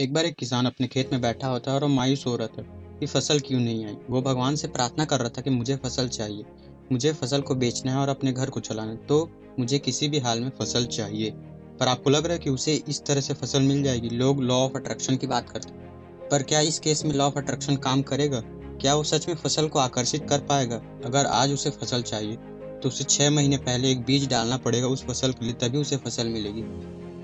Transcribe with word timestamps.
एक 0.00 0.14
बार 0.14 0.26
एक 0.26 0.34
किसान 0.34 0.66
अपने 0.66 0.86
खेत 0.86 1.12
में 1.12 1.20
बैठा 1.20 1.48
होता 1.48 1.70
है 1.70 1.80
और 1.80 1.86
मायूस 1.88 2.26
हो 2.26 2.36
रहा 2.36 2.46
था 2.48 2.62
कि 3.00 3.06
फ़सल 3.06 3.40
क्यों 3.40 3.60
नहीं 3.60 3.84
आई? 3.86 3.96
वो 4.10 4.22
भगवान 4.22 4.56
से 4.56 4.68
प्रार्थना 4.68 5.04
कर 5.04 5.20
रहा 5.20 5.28
था 5.28 5.42
कि 5.42 5.50
मुझे 5.50 5.76
फ़सल 5.76 6.08
चाहिए, 6.08 6.44
मुझे 6.92 7.12
फ़सल 7.12 7.40
को 7.40 7.54
बेचना 7.54 7.92
है 7.92 7.98
और 7.98 8.08
अपने 8.08 8.32
घर 8.32 8.50
को 8.50 8.60
चलाना 8.60 8.90
है 8.90 8.96
तो 8.96 9.30
मुझे 9.58 9.78
किसी 9.78 10.08
भी 10.08 10.18
हाल 10.18 10.40
में 10.40 10.50
फ़सल 10.50 10.86
चाहिए। 10.86 11.30
पर 11.80 11.88
आपको 11.88 12.10
लग 12.10 12.24
रहा 12.24 12.32
है 12.32 12.38
कि 12.38 12.50
उसे 12.50 12.74
इस 12.88 13.04
तरह 13.06 13.20
से 13.20 13.34
फ़सल 13.34 13.62
मिल 13.62 13.82
जाएगी? 13.82 14.08
लोग 14.08 14.42
लॉ 14.42 14.54
ऑफ़ 14.54 14.76
अट्रैक्शन 14.76 15.16
की 15.16 15.26
बात 15.26 15.50
करते 15.50 15.68
हैं। 15.68 16.28
पर 16.30 16.42
क्या 16.42 16.60
इस 16.60 16.78
केस 16.78 17.04
में 17.04 17.12
लॉ 17.12 17.26
ऑफ़ 17.26 17.38
अट्रैक्शन 17.38 17.76
काम 17.76 18.02
करेगा? 18.02 18.40
क्या 18.80 18.94
वो 18.94 19.04
सच 19.04 19.28
में 19.28 19.34
फ़सल 19.34 19.68
को 19.68 19.78
आकर्षित 19.78 20.26
कर 20.28 20.40
पाएगा? 20.40 20.80
अगर 21.04 21.26
आज 21.26 21.52
उसे 21.52 21.70
फ़सल 21.70 22.02
चाहिए 22.02 22.36
तो 22.82 22.88
उसे 22.88 23.04
छः 23.04 23.30
महीने 23.30 23.56
पहले 23.56 23.90
एक 23.90 24.02
बीज 24.02 24.28
डालना 24.28 24.56
पड़ेगा 24.56 24.86
उस 24.86 25.04
फ़सल 25.04 25.32
के 25.32 25.44
लिए, 25.44 25.54
तभी 25.54 25.78
उसे 25.78 25.96
फ़सल 25.96 26.28
मिलेगी। 26.28 26.62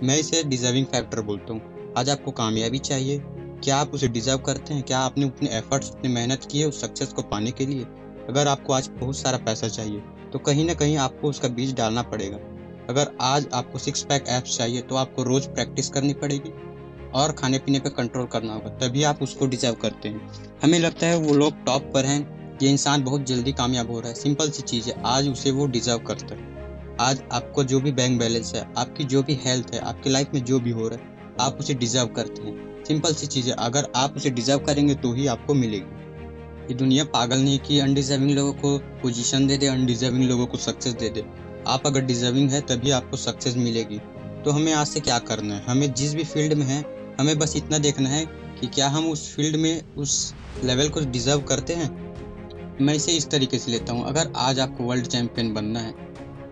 मैं 0.07 0.19
इसे 0.19 0.43
डिजर्विंग 0.43 0.87
फैक्टर 0.87 1.21
बोलता 1.21 1.53
हूँ। 1.53 1.70
आज 1.97 2.09
आपको 2.11 2.31
कामयाबी 2.31 2.79
चाहिए। 2.79 3.21
क्या 3.65 3.77
आप 3.77 3.95
उसे 3.95 4.09
डिजर्व 4.09 4.39
करते 4.39 4.75
हैं? 4.75 4.83
क्या 4.83 4.99
आपने 4.99 5.25
अपने 5.25 5.49
एफर्ट्स 5.49 5.91
अपनी 5.91 6.13
मेहनत 6.13 6.45
की 6.45 6.61
है 6.61 6.67
उस 6.67 6.81
सक्सेस 6.81 7.09
को 7.09 7.23
पाने 7.23 7.51
के 7.51 7.67
लिए? 7.67 7.85
अगर 8.29 8.49
आपको 8.49 8.73
आज 8.73 8.89
बहुत 8.91 9.17
सारा 9.17 9.39
पैसा 9.39 9.69
चाहिए 9.69 10.03
तो 10.33 10.39
कहीं 10.39 10.65
ना 10.67 10.75
कहीं 10.75 10.97
आपको 10.99 11.29
उसका 11.29 11.49
बीज 11.49 11.75
डालना 11.75 12.03
पड़ेगा। 12.03 12.37
अगर 12.89 13.11
आज 13.21 13.47
आपको 13.55 13.79
सिक्स 13.79 14.03
पैक 14.03 14.25
एप्स 14.29 14.57
चाहिए 14.59 14.81
तो 14.81 14.97
आपको 14.97 15.23
रोज 15.23 15.47
प्रैक्टिस 15.47 15.89
करनी 15.89 16.15
पड़ेगी 16.15 16.53
और 17.15 17.33
खाने 17.33 17.59
पीने 17.59 17.79
पर 17.81 17.91
कंट्रोल 17.91 18.27
करना 18.27 18.55
होगा, 18.55 18.71
तभी 18.79 19.03
आप 19.03 19.23
उसको 19.23 19.47
डिजर्व 19.47 19.75
करते 19.75 20.09
हैं। 20.09 20.31
हमें 20.63 20.79
लगता 20.79 21.07
है 21.07 21.19
वो 21.19 21.35
लोग 21.35 21.65
टॉप 21.67 21.91
पर 21.95 22.05
हैं। 22.05 22.59
ये 22.63 22.71
इंसान 22.71 23.05
बहुत 23.05 23.27
जल्दी 23.27 23.53
कामयाब 23.53 23.91
हो 23.91 24.01
रहा 24.01 24.09
है। 24.09 24.15
सिंपल 24.15 24.51
सी 24.51 24.63
चीज़ 24.63 24.89
है, 24.89 25.01
आज 25.05 25.29
उसे 25.29 25.51
वो 25.51 25.67
डिजर्व 25.67 25.99
करता 25.99 26.35
है। 26.35 26.97
आज 27.01 27.23
आपको 27.33 27.65
जो 27.65 27.81
भी 27.81 27.93
बैंक 27.93 28.19
बैलेंस 28.21 28.55
है, 28.55 28.67
आपकी 28.77 29.05
जो 29.05 29.23
भी 29.23 29.41
हेल्थ 29.45 29.75
है, 29.75 29.81
आपकी 29.81 30.11
लाइफ 30.11 30.35
में 30.35 30.45
जो 30.45 30.59
भी 30.61 30.71
हो 30.71 30.89
रहा 30.89 30.99
है 30.99 31.10
आप 31.41 31.57
उसे 31.61 31.75
डिजर्व 31.75 32.07
करते 32.07 32.43
हैं। 32.43 32.85
सिंपल 32.85 33.15
सी 33.15 33.27
चीज़ 33.27 33.49
है, 33.49 33.55
अगर 33.59 33.93
आप 33.97 34.17
उसे 34.17 34.31
डिजर्व 34.31 34.59
करेंगे 34.59 34.95
तो 34.95 35.13
ही 35.13 35.27
आपको 35.27 35.55
मिलेगी। 35.55 35.99
ये 36.69 36.75
दुनिया 36.75 37.05
पागल 37.05 37.39
नहीं 37.39 37.59
कि 37.59 37.79
अनडिजर्विंग 37.81 38.31
लोगों 38.31 38.53
को 38.53 38.79
पोजीशन 38.79 39.47
दे 39.47 39.57
दे 39.57 39.67
अनडिजर्विंग 39.67 40.25
लोगों 40.25 40.47
को 40.47 40.59
सक्सेस 40.59 40.93
दे 40.93 41.09
दे। 41.09 41.25
आप 41.67 41.87
अगर 41.87 42.01
डिजर्विंग 42.01 42.51
है, 42.51 42.61
तभी 42.61 42.91
आपको 42.91 43.17
सक्सेस 43.17 43.57
मिलेगी। 43.57 43.99
तो 44.45 44.51
हमें 44.51 44.73
आज 44.73 44.87
से 44.87 45.01
क्या 45.01 45.19
करना 45.19 45.55
है? 45.55 45.65
हमें 45.65 45.95
जिस 45.95 46.15
भी 46.15 46.25
फ़ील्ड 46.25 46.53
में 46.53 46.67
है, 46.67 46.85
हमें 47.21 47.39
बस 47.39 47.57
इतना 47.57 47.79
देखना 47.79 48.09
है 48.09 48.25
कि 48.61 48.67
क्या 48.67 48.89
हम 48.89 49.07
उस 49.07 49.35
फ़ील्ड 49.35 49.57
में 49.57 49.95
उस 49.97 50.35
लेवल 50.65 50.89
को 50.89 51.01
डिजर्व 51.01 51.41
करते 51.41 51.73
हैं? 51.73 52.11
मैं 52.81 52.95
इसे 52.95 53.13
इस 53.13 53.31
तरीके 53.31 53.59
से 53.59 53.71
लेता 53.71 53.93
हूँ। 53.93 54.07
अगर 54.07 54.33
आज 54.37 54.61
आपको 54.61 54.85
वर्ल्ड 54.85 55.07
चैम्पियन 55.07 55.55
बनना 55.55 55.81
है 55.81 56.10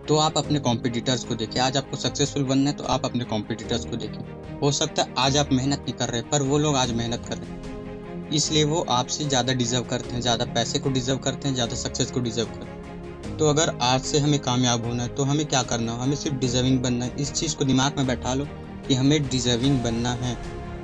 तो 0.08 0.16
आप 0.16 0.36
अपने 0.38 0.58
कॉम्पिटिटर्स 0.60 1.24
को 1.24 1.34
देखें। 1.34 1.60
आज 1.60 1.76
आपको 1.76 1.96
सक्सेसफुल 1.96 2.44
बनना 2.44 2.70
है 2.70 2.76
तो 2.76 2.84
आप 2.86 3.04
अपने 3.04 3.24
कॉम्पिटिटर्स 3.24 3.84
को 3.84 3.96
देखें। 3.96 4.60
हो 4.60 4.70
सकता 4.72 5.02
है 5.02 5.14
आज 5.18 5.36
आप 5.36 5.52
मेहनत 5.52 5.78
नहीं 5.78 5.92
कर 5.94 6.08
रहे, 6.08 6.22
पर 6.22 6.42
वो 6.42 6.58
लोग 6.58 6.76
आज 6.76 6.92
मेहनत 6.92 7.26
कर 7.28 7.36
रहे 7.36 7.50
हैं। 7.50 8.30
इसलिए 8.30 8.64
वो 8.64 8.84
आपसे 8.90 9.24
ज़्यादा 9.24 9.52
डिजर्व 9.54 9.84
करते 9.84 10.14
हैं, 10.14 10.20
ज़्यादा 10.20 10.44
पैसे 10.54 10.78
को 10.78 10.90
डिजर्व 10.90 11.18
करते 11.18 11.48
हैं, 11.48 11.54
ज़्यादा 11.54 11.76
सक्सेस 11.76 12.10
को 12.10 12.20
डिजर्व 12.20 12.46
करते 12.48 12.66
हैं। 12.66 13.36
तो 13.36 13.48
अगर 13.48 13.76
आज 13.82 14.00
से 14.02 14.18
हमें 14.18 14.38
कामयाब 14.40 14.86
होना 14.86 15.02
है 15.02 15.14
तो 15.14 15.24
हमें 15.24 15.44
क्या 15.46 15.62
करना 15.64 15.92
है? 15.92 16.02
हमें 16.02 16.16
सिर्फ़ 16.16 16.36
डिजर्विंग 16.38 16.80
बनना 16.82 17.04
है। 17.04 17.16
इस 17.16 17.32
चीज़ 17.32 17.56
को 17.56 17.64
दिमाग 17.64 17.98
में 17.98 18.06
बैठा 18.06 18.34
लो 18.34 18.46
कि 18.88 18.94
हमें 18.94 19.28
डिजर्विंग 19.28 19.82
बनना 19.82 20.12
है। 20.14 20.34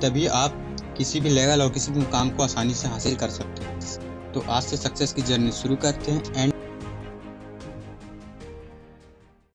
तभी 0.01 0.27
आप 0.35 0.61
किसी 0.97 1.19
भी 1.19 1.29
लेवल 1.29 1.61
और 1.61 1.69
किसी 1.69 1.91
भी 1.91 1.99
मुकाम 1.99 2.29
को 2.29 2.43
आसानी 2.43 2.73
से 2.73 2.87
हासिल 2.87 3.15
कर 3.15 3.29
सकते 3.31 3.63
हैं। 3.63 4.31
तो 4.33 4.45
आज 4.49 4.63
से 4.63 4.77
सक्सेस 4.77 5.13
की 5.13 5.21
जर्नी 5.23 5.51
शुरू 5.53 5.75
करते 5.77 6.11
हैं। 6.11 6.33
एंड 6.35 6.53